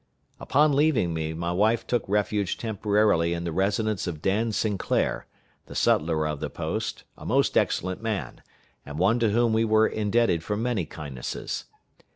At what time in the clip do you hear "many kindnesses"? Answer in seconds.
10.57-11.65